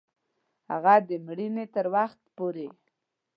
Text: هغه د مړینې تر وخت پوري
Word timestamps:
هغه 0.71 0.95
د 1.09 1.11
مړینې 1.25 1.65
تر 1.75 1.85
وخت 1.95 2.21
پوري 2.35 2.67